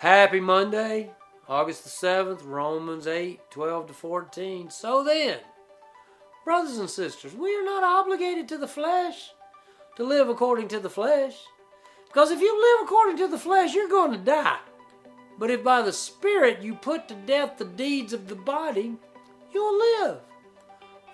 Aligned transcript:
Happy 0.00 0.40
Monday, 0.40 1.10
August 1.46 1.84
the 1.84 1.90
7th, 1.90 2.40
Romans 2.46 3.06
8 3.06 3.38
12 3.50 3.86
to 3.88 3.92
14. 3.92 4.70
So 4.70 5.04
then, 5.04 5.36
brothers 6.42 6.78
and 6.78 6.88
sisters, 6.88 7.34
we 7.34 7.54
are 7.54 7.66
not 7.66 7.84
obligated 7.84 8.48
to 8.48 8.56
the 8.56 8.66
flesh 8.66 9.32
to 9.96 10.04
live 10.04 10.30
according 10.30 10.68
to 10.68 10.80
the 10.80 10.88
flesh. 10.88 11.36
Because 12.06 12.30
if 12.30 12.40
you 12.40 12.58
live 12.58 12.86
according 12.86 13.18
to 13.18 13.28
the 13.28 13.36
flesh, 13.36 13.74
you're 13.74 13.90
going 13.90 14.12
to 14.12 14.16
die. 14.16 14.60
But 15.38 15.50
if 15.50 15.62
by 15.62 15.82
the 15.82 15.92
Spirit 15.92 16.62
you 16.62 16.76
put 16.76 17.06
to 17.08 17.14
death 17.14 17.58
the 17.58 17.66
deeds 17.66 18.14
of 18.14 18.26
the 18.26 18.36
body, 18.36 18.96
you'll 19.52 19.78
live. 20.00 20.20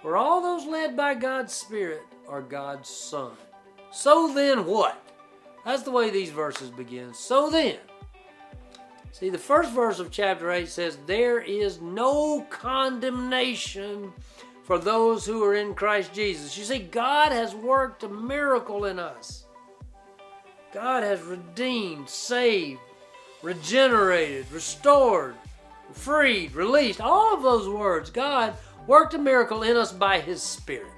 For 0.01 0.17
all 0.17 0.41
those 0.41 0.65
led 0.65 0.97
by 0.97 1.15
God's 1.15 1.53
Spirit 1.53 2.03
are 2.29 2.41
God's 2.41 2.89
Son. 2.89 3.33
So 3.91 4.33
then 4.33 4.65
what? 4.65 5.03
That's 5.65 5.83
the 5.83 5.91
way 5.91 6.11
these 6.11 6.31
verses 6.31 6.71
begin. 6.71 7.15
So 7.15 7.51
then. 7.51 7.79
See, 9.19 9.31
the 9.31 9.39
first 9.39 9.73
verse 9.73 9.99
of 9.99 10.11
chapter 10.11 10.51
8 10.51 10.69
says, 10.69 10.99
There 11.07 11.41
is 11.41 11.81
no 11.81 12.43
condemnation 12.51 14.13
for 14.63 14.79
those 14.79 15.25
who 15.25 15.43
are 15.43 15.55
in 15.55 15.75
Christ 15.75 16.13
Jesus. 16.13 16.59
You 16.59 16.65
see, 16.65 16.81
God 16.81 17.33
has 17.33 17.55
worked 17.55 18.03
a 18.03 18.11
miracle 18.11 18.85
in 18.85 18.99
us. 18.99 19.47
God 20.71 21.03
has 21.03 21.23
redeemed, 21.23 22.11
saved, 22.11 22.79
regenerated, 23.43 24.53
restored, 24.53 25.35
freed, 25.93 26.55
released. 26.55 27.01
All 27.01 27.33
of 27.33 27.43
those 27.43 27.71
words. 27.71 28.11
God 28.11 28.53
worked 28.87 29.15
a 29.15 29.19
miracle 29.19 29.63
in 29.63 29.79
us 29.79 29.93
by 29.93 30.21
His 30.21 30.43
Spirit. 30.43 30.93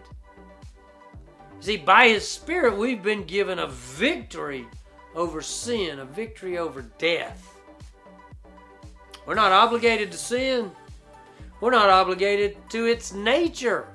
See, 1.61 1.77
by 1.77 2.09
His 2.09 2.27
Spirit, 2.27 2.77
we've 2.77 3.05
been 3.05 3.23
given 3.23 3.61
a 3.61 3.69
victory 3.69 4.67
over 5.15 5.41
sin, 5.41 6.01
a 6.01 6.05
victory 6.05 6.59
over 6.59 6.83
death. 6.99 7.55
We're 9.29 9.35
not 9.35 9.53
obligated 9.53 10.11
to 10.13 10.17
sin. 10.17 10.71
We're 11.61 11.71
not 11.71 11.91
obligated 11.91 12.57
to 12.71 12.87
its 12.87 13.13
nature. 13.13 13.87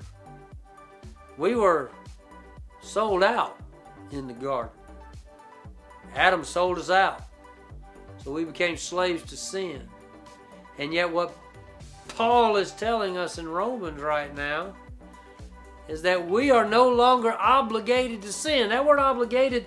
We 1.39 1.55
were 1.55 1.89
sold 2.83 3.23
out 3.23 3.59
in 4.11 4.27
the 4.27 4.35
garden. 4.35 4.71
Adam 6.13 6.43
sold 6.43 6.77
us 6.77 6.91
out. 6.91 7.23
So 8.23 8.31
we 8.31 8.45
became 8.45 8.77
slaves 8.77 9.23
to 9.23 9.35
sin. 9.35 9.81
And 10.77 10.93
yet, 10.93 11.11
what 11.11 11.35
Paul 12.09 12.57
is 12.57 12.71
telling 12.71 13.17
us 13.17 13.39
in 13.39 13.47
Romans 13.47 13.99
right 13.99 14.35
now 14.35 14.75
is 15.87 16.03
that 16.03 16.29
we 16.29 16.51
are 16.51 16.63
no 16.63 16.87
longer 16.89 17.33
obligated 17.39 18.21
to 18.21 18.31
sin. 18.31 18.69
That 18.69 18.85
word 18.85 18.99
obligated 18.99 19.65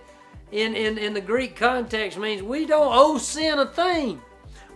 in, 0.53 0.77
in, 0.77 0.97
in 0.97 1.13
the 1.13 1.21
Greek 1.21 1.57
context 1.57 2.19
means 2.19 2.41
we 2.41 2.67
don't 2.67 2.93
owe 2.95 3.19
sin 3.19 3.59
a 3.59 3.67
thing. 3.67 4.23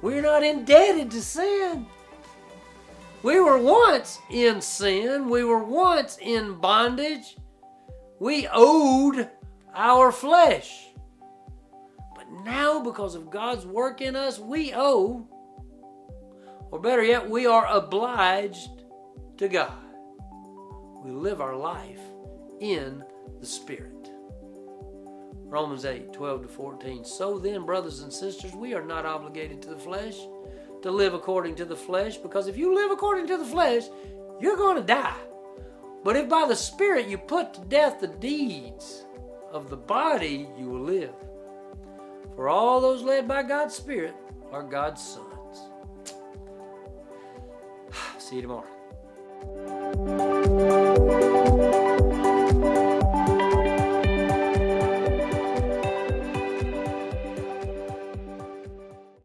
We're 0.02 0.22
not 0.22 0.42
indebted 0.42 1.10
to 1.10 1.22
sin. 1.22 1.86
We 3.22 3.38
were 3.38 3.58
once 3.58 4.18
in 4.30 4.62
sin, 4.62 5.28
we 5.28 5.44
were 5.44 5.62
once 5.62 6.16
in 6.20 6.54
bondage. 6.54 7.36
We 8.18 8.48
owed 8.50 9.28
our 9.74 10.10
flesh. 10.10 10.88
But 12.14 12.30
now, 12.44 12.82
because 12.82 13.14
of 13.14 13.30
God's 13.30 13.66
work 13.66 14.00
in 14.00 14.16
us, 14.16 14.38
we 14.38 14.72
owe, 14.74 15.26
or 16.70 16.78
better 16.78 17.02
yet, 17.02 17.28
we 17.28 17.46
are 17.46 17.66
obliged 17.66 18.84
to 19.36 19.48
God. 19.48 19.72
We 21.02 21.10
live 21.10 21.40
our 21.40 21.56
life 21.56 22.00
in 22.60 23.04
the 23.40 23.46
Spirit. 23.46 24.10
Romans 25.50 25.84
8 25.84 26.12
12 26.12 26.42
to 26.42 26.48
14. 26.48 27.04
So 27.04 27.38
then, 27.38 27.66
brothers 27.66 28.00
and 28.00 28.12
sisters, 28.12 28.54
we 28.54 28.72
are 28.72 28.84
not 28.84 29.04
obligated 29.04 29.60
to 29.62 29.70
the 29.70 29.76
flesh 29.76 30.16
to 30.82 30.90
live 30.90 31.12
according 31.12 31.56
to 31.56 31.64
the 31.64 31.76
flesh, 31.76 32.16
because 32.16 32.46
if 32.46 32.56
you 32.56 32.74
live 32.74 32.90
according 32.90 33.26
to 33.26 33.36
the 33.36 33.44
flesh, 33.44 33.84
you're 34.40 34.56
going 34.56 34.76
to 34.76 34.82
die. 34.82 35.18
But 36.02 36.16
if 36.16 36.28
by 36.28 36.46
the 36.46 36.56
Spirit 36.56 37.08
you 37.08 37.18
put 37.18 37.52
to 37.54 37.60
death 37.62 38.00
the 38.00 38.06
deeds 38.06 39.04
of 39.52 39.68
the 39.68 39.76
body, 39.76 40.48
you 40.56 40.66
will 40.70 40.80
live. 40.80 41.14
For 42.36 42.48
all 42.48 42.80
those 42.80 43.02
led 43.02 43.28
by 43.28 43.42
God's 43.42 43.74
Spirit 43.74 44.14
are 44.52 44.62
God's 44.62 45.02
sons. 45.02 45.58
See 48.18 48.36
you 48.36 48.42
tomorrow. 48.42 48.66